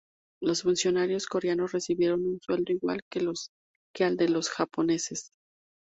Los 0.41 0.63
funcionarios 0.63 1.27
coreanos 1.27 1.73
recibieron 1.73 2.25
un 2.25 2.39
sueldo 2.41 2.73
igual 2.73 3.01
que 3.07 4.03
al 4.03 4.17
de 4.17 4.29
los 4.29 4.49
japoneses. 4.49 5.29